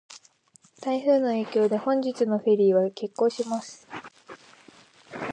[0.81, 3.87] 台風の影響で、本日のフェリーは欠航します。